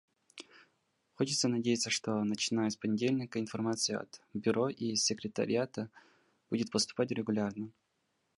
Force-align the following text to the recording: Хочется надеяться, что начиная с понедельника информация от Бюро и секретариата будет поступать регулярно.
Хочется 1.13 1.47
надеяться, 1.47 1.91
что 1.91 2.23
начиная 2.23 2.71
с 2.71 2.75
понедельника 2.75 3.39
информация 3.39 3.99
от 3.99 4.19
Бюро 4.33 4.67
и 4.69 4.95
секретариата 4.95 5.91
будет 6.49 6.71
поступать 6.71 7.11
регулярно. 7.11 7.71